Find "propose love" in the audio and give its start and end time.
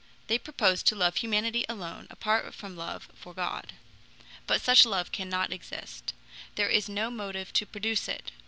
0.39-1.13